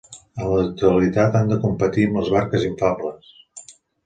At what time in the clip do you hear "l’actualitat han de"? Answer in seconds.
0.53-1.57